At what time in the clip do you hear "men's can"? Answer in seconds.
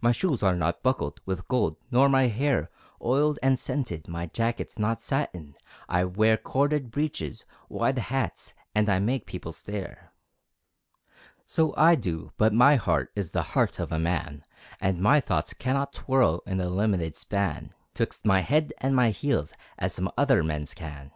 20.42-21.12